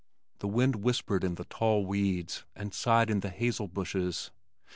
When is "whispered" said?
0.77-1.23